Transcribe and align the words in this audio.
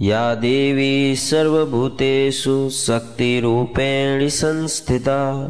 या 0.00 0.34
देवी 0.34 1.16
सर्वभूतेषु 1.16 2.70
शक्तिरूपेण 2.70 4.28
संस्थिता। 4.28 5.48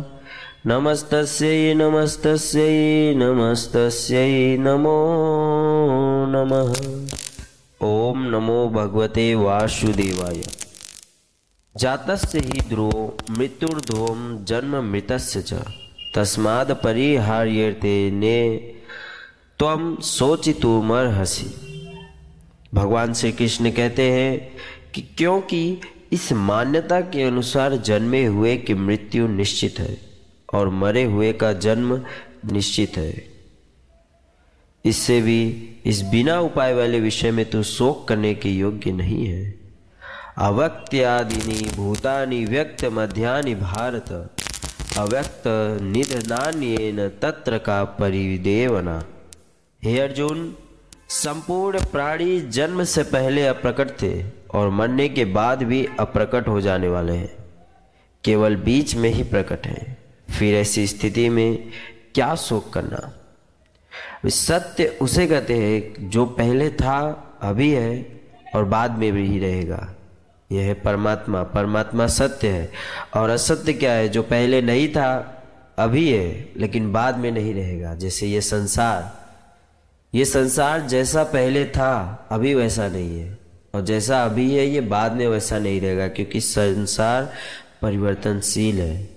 नमस्तस्यै 0.67 1.75
नमस्तस्यै 1.75 3.15
नमस्तस्यै, 3.15 4.57
नमो 4.61 4.97
नमः। 6.29 6.73
ॐ 7.83 8.17
नमो 8.17 8.69
भगवते 8.69 9.35
वासुदेवाय। 9.35 10.43
जातस्य 11.77 12.39
हि 12.39 12.61
ध्रुवो 12.61 13.17
मृत्युर्ध्रुवं 13.31 14.45
जन्म 14.45 14.93
मृतस्य 14.93 15.43
च। 15.43 15.53
तस्माद् 16.17 16.73
परिहार्यते 16.73 18.11
ने 18.11 18.57
त्वं 19.59 19.97
सोचितुमर्हसि 19.97 21.68
भगवान 22.75 23.13
श्री 23.15 23.33
कृष्ण 23.33 23.71
कहते 23.71 24.11
हैं 24.11 24.57
कि 24.95 25.03
क्योंकि 25.19 25.81
इस 26.13 26.33
मान्यता 26.33 27.01
के 27.01 27.23
अनुसार 27.23 27.77
जन्मे 27.77 28.25
हुए 28.25 28.57
की 28.57 28.75
मृत्यु 28.75 29.27
निश्चित 29.29 29.79
है 29.79 29.97
और 30.55 30.69
मरे 30.75 31.05
हुए 31.05 31.33
का 31.33 31.53
जन्म 31.53 32.01
निश्चित 32.53 32.97
है। 32.97 33.13
इससे 34.85 35.21
भी 35.21 35.41
इस 35.87 36.03
बिना 36.03 36.39
उपाय 36.41 36.75
वाले 36.75 37.01
विषय 37.01 37.31
में 37.31 37.45
तो 37.51 37.63
शोक 37.63 38.07
करने 38.09 38.35
के 38.35 38.49
योग्य 38.49 38.93
नहीं 38.93 39.27
है। 39.27 39.55
अवक्त्यादिनी 40.39 41.61
भूतानि 41.77 42.45
व्यक्त 42.45 42.85
मध्यानि 42.93 43.55
भारत, 43.55 44.13
अव्यक्त 44.99 45.43
निधनान्येन 45.83 47.09
तत्र 47.23 47.59
का 47.59 47.83
परिदेवना। 47.99 49.03
हे 49.83 49.99
अर्जुन 50.01 50.55
संपूर्ण 51.11 51.81
प्राणी 51.81 52.41
जन्म 52.41 52.85
से 52.85 53.03
पहले 53.03 53.47
अप्रकट 53.47 53.91
थे 54.03 54.25
और 54.55 54.69
मरने 54.69 55.09
के 55.09 55.25
बाद 55.25 55.63
भी 55.63 55.89
अप्रकट 56.01 56.49
हो 56.49 56.61
जाने 56.61 56.89
वाले 56.89 57.13
हैं। 57.13 57.37
केवल 58.25 58.57
बीच 58.57 58.95
में 58.95 59.11
ही 59.11 59.23
प्रकट 59.23 59.67
है। 59.67 59.97
फिर 60.39 60.55
ऐसी 60.55 60.87
स्थिति 60.87 61.29
में 61.29 61.69
क्या 62.15 62.35
शोक 62.35 62.73
करना? 62.73 63.13
सत्य 64.27 64.99
उसे 65.03 65.27
कहते 65.27 65.55
हैं 65.55 66.11
जो 66.11 66.27
पहले 66.27 66.71
था, 66.71 67.25
अभी 67.43 67.71
है 67.71 68.21
और 68.55 68.65
बाद 68.65 68.99
में 68.99 69.13
भी 69.13 69.39
रहेगा। 69.39 69.95
यह 70.53 70.63
है 70.63 70.75
परमात्मा। 70.75 71.43
परमात्मा 71.43 72.07
सत्य 72.07 72.49
है। 72.49 72.73
और 73.17 73.31
असत्य 73.31 73.73
क्या 73.73 73.93
है? 73.93 74.09
जो 74.09 74.23
पहले 74.23 74.63
नहीं 74.63 74.89
था, 74.89 75.43
अभी 75.79 76.13
है, 76.13 76.53
लेकिन 76.57 76.93
बाद 76.93 77.19
में 77.19 77.31
नहीं 77.31 77.55
रहेगा। 77.55 77.95
जैसे 77.95 78.27
ये 78.27 78.41
संसार 78.41 79.18
ये 80.15 80.25
संसार 80.25 80.81
जैसा 80.81 81.25
पहले 81.25 81.65
था, 81.65 82.29
अभी 82.31 82.55
वैसा 82.55 82.89
नहीं 82.89 83.21
है। 83.21 83.39
और 83.75 83.81
जैसा 83.81 84.25
अभी 84.25 84.55
है, 84.55 84.67
ये 84.67 84.81
बाद 84.81 85.13
में 85.13 85.27
वैसा 85.27 85.59
नहीं 85.59 85.81
रहेगा, 85.81 86.09
क्योंकि 86.09 86.41
संसार 86.41 87.33
परिवर्तनशील 87.83 88.81
है। 88.81 89.09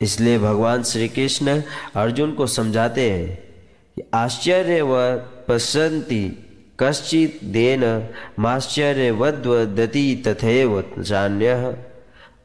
इसलिए 0.00 0.38
भगवान 0.38 0.82
श्री 0.82 1.08
कृष्ण 1.08 1.62
अर्जुन 1.96 2.32
को 2.32 2.46
समझाते 2.46 3.10
हैं 3.10 3.38
कि 3.96 4.02
आश्चर्य 4.14 4.82
व 4.82 5.16
पश्यंती 5.48 6.38
कश्चित 6.80 7.40
देन 7.44 8.08
माश्चर्य 8.38 9.10
वद्वदति 9.10 10.24
तथैव 10.26 10.84
चान्य। 11.06 11.76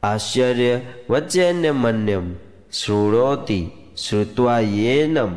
आश्चर्य 0.04 0.94
वचन्य 1.10 1.72
मन्यम 1.72 2.36
श्रुणोति 2.72 3.72
श्रुत्वा 3.96 4.58
येनम 4.58 5.36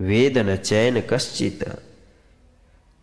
वेद 0.00 0.38
न 0.38 0.56
चैन 0.56 1.00
कश्चित। 1.10 1.64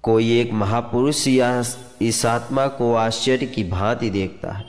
कोई 0.04 0.40
एक 0.40 0.52
महापुरुष 0.54 1.28
या 1.28 1.64
इस 2.02 2.26
आत्मा 2.26 2.68
को 2.70 2.94
आश्चर्य 2.94 3.46
की 3.46 3.64
भांति 3.64 4.10
देखता 4.10 4.52
है, 4.52 4.66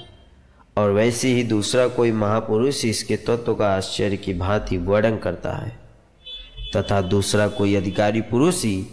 और 0.77 0.91
वैसे 0.91 1.29
ही 1.29 1.43
दूसरा 1.43 1.87
कोई 1.89 2.13
महापुरुष 2.13 2.85
इसके 2.85 3.17
तत्व 3.17 3.55
का 3.55 3.75
आश्चर्य 3.77 4.17
की 4.17 4.35
भांति 4.35 4.77
वर्णन 4.79 5.17
करता 5.17 5.53
है, 5.57 5.79
तथा 6.77 7.01
दूसरा 7.01 7.49
कोई 7.49 7.75
अधिकारी 7.75 8.21
पुरुष 8.21 8.65
ही 8.65 8.87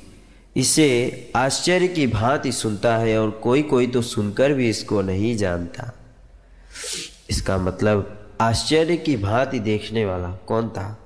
इसे 0.56 1.32
आश्चर्य 1.36 1.88
की 1.88 2.08
भांति 2.08 2.52
सुनता 2.52 2.96
है 2.98 3.18
और 3.20 3.30
कोई 3.44 3.62
कोई 3.64 3.88
तो 3.88 4.02
सुनकर 4.02 4.54
भी 4.54 4.70
इसको 4.70 5.02
नहीं 5.02 5.36
जानता। 5.38 5.92
इसका 7.30 7.58
मतलब 7.58 8.18
आश्चर्य 8.42 8.98
की 8.98 9.16
भांति 9.18 9.60
देखने 9.60 10.06
वाला 10.06 10.32
कौन 10.48 10.70
था? 10.70 10.98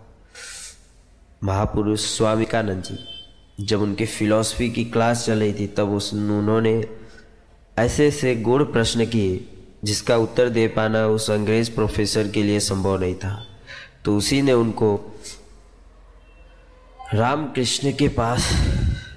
महापुरुष 1.46 2.00
स्वामी 2.00 2.46
कानंद 2.46 2.84
जी, 2.84 2.98
जब 3.66 3.82
उनके 3.82 4.06
फिलॉसफी 4.06 4.70
की 4.70 4.86
क्लास 4.86 5.26
चल 5.26 5.40
रही 5.40 5.54
थी, 5.54 5.68
तब 5.68 5.90
उस 5.90 6.14
उन्होंने 6.14 6.86
ऐसे 7.78 8.08
ऐसे 8.08 8.36
गुण 8.36 8.64
प्रश्न 8.64 9.06
किए, 9.06 9.48
जिसका 9.84 10.18
उत्तर 10.18 10.50
दे 10.50 10.68
पाना 10.68 11.08
उस 11.08 11.32
अंग्रेज़ 11.32 11.72
प्रोफेसर 11.72 12.28
के 12.28 12.44
लिए 12.44 12.60
संभव 12.60 13.00
नहीं 13.00 13.16
था। 13.16 13.48
तो 14.06 14.18
उसी 14.18 14.42
ने 14.42 14.54
उनको 14.54 15.20
रामकृष्ण 17.14 17.92
के 17.92 18.08
पास 18.08 18.54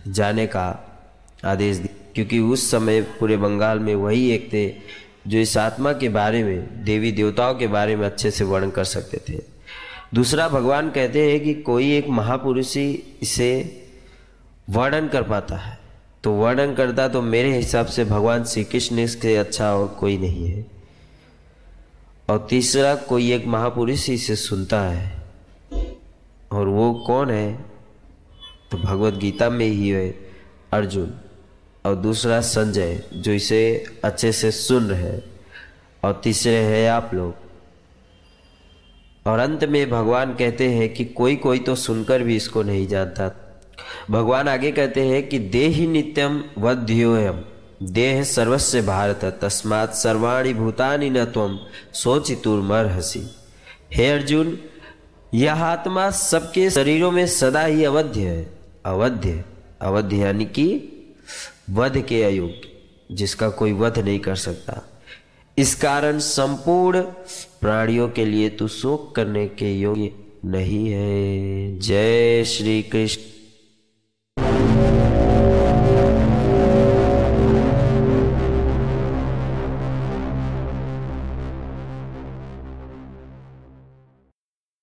जाने 0.09 0.47
का 0.47 0.97
आदेश 1.45 1.77
दिया। 1.77 2.12
क्योंकि 2.15 2.39
उस 2.39 2.71
समय 2.71 3.03
पूरे 3.03 3.37
बंगाल 3.37 3.78
में 3.78 3.95
वही 3.95 4.31
एक 4.31 4.53
थे, 4.53 4.75
जो 5.27 5.39
इस 5.39 5.56
आत्मा 5.56 5.93
के 5.93 6.09
बारे 6.09 6.45
में, 6.45 6.84
देवी 6.84 7.12
देवताओं 7.12 7.55
के 7.55 7.66
बारे 7.66 7.97
में 7.97 8.06
अच्छे 8.06 8.31
से 8.31 8.45
वर्णन 8.45 8.71
कर 8.71 8.84
सकते 8.84 9.21
थे। 9.28 9.58
दूसरा, 10.15 10.49
भगवान 10.49 10.91
कहते 10.91 11.31
हैं 11.31 11.41
कि 11.41 11.55
कोई 11.55 11.97
एक 11.97 12.09
महापुरुष 12.09 12.77
ही 12.77 13.03
इसे 13.23 13.83
वर्णन 14.71 15.09
कर 15.09 15.23
पाता 15.23 15.57
है। 15.57 15.79
तो 16.25 16.33
वर्णन 16.33 16.75
करता 16.75 17.09
तो 17.09 17.23
मेरे 17.23 17.57
हिसाब 17.57 17.87
से 17.87 18.05
भगवान 18.05 18.45
श्री 18.45 18.65
कृष्ण 18.65 18.99
इसके 18.99 19.37
अच्छा 19.37 19.75
और 19.75 19.89
कोई 19.89 20.19
नहीं 20.19 20.47
है। 20.47 20.67
और 22.31 22.47
तीसरा, 22.51 22.95
कोई 22.95 23.33
एक 23.33 23.47
महापुरुष 23.47 24.11
इसे 24.11 24.37
सुनता 24.37 24.83
है। 24.83 25.23
और 26.53 26.67
वो 26.69 26.95
कौन 26.95 27.31
है? 27.31 27.65
तो 28.71 28.79
भगवत 28.79 29.15
गीता 29.15 29.51
में 29.51 29.67
ही 29.67 29.89
है 29.89 30.11
अर्जुन। 30.73 31.15
और 31.87 31.95
दूसरा, 31.95 32.41
संजय, 32.41 33.03
जो 33.15 33.33
इसे 33.33 33.85
अच्छे 34.05 34.33
से 34.33 34.51
सुन 34.51 34.85
रहे 34.85 35.19
और 36.05 36.21
तीसरे 36.25 36.57
है 36.57 36.89
आप 36.89 37.11
लोग। 37.15 37.47
और 39.28 39.39
अंत 39.39 39.65
में 39.65 39.89
भगवान 39.91 40.34
कहते 40.34 40.69
हैं 40.71 40.93
कि 40.94 41.05
कोई 41.05 41.37
कोई 41.37 41.59
तो 41.59 41.75
सुनकर 41.75 42.22
भी 42.22 42.37
इसको 42.37 42.62
नहीं 42.62 42.87
जानता। 42.87 43.31
भगवान 44.11 44.49
आगे 44.49 44.72
कहते 44.72 45.00
हैं 45.00 45.28
कि 45.28 45.39
देहि 45.39 45.87
नित्यम 45.87 46.43
वध्योयम 46.59 47.41
देह 47.83 48.22
सर्वस्व 48.25 48.81
भारत, 48.83 49.25
तस्मात 49.43 49.94
सर्वाणी 49.94 50.55
भूतानि 50.55 51.11
न 51.11 51.25
तम 51.25 51.59
सोचितुर्मर 51.94 52.87
हसी 52.87 53.22
हे 53.93 54.11
अर्जुन, 54.11 54.59
यह 55.34 55.65
आत्मा 55.65 56.10
सबके 56.10 56.69
शरीरों 56.71 57.10
में 57.10 57.27
सदा 57.27 57.65
ही 57.65 57.84
अवध्य 57.84 58.21
है। 58.21 58.43
अवध्य 58.87 59.45
अवध्य 59.81 60.16
यानी 60.16 60.45
कि 60.45 60.66
वध 61.71 61.99
के 62.00 62.22
अयोग्य, 62.22 63.15
जिसका 63.15 63.49
कोई 63.50 63.72
वध 63.72 63.99
नहीं 63.99 64.19
कर 64.19 64.37
सकता। 64.37 64.83
इस 65.59 65.75
कारण 65.75 66.19
संपूर्ण 66.19 67.01
प्राणियों 67.61 68.09
के 68.09 68.25
लिए 68.25 68.49
तू 68.49 68.69
शोक 68.69 69.15
करने 69.17 69.47
के 69.49 69.81
योग्य 69.81 70.11
नहीं 70.45 70.89
है। 70.89 71.79
जय 71.79 72.45
श्री 72.45 72.83
कृष्ण। 72.83 73.38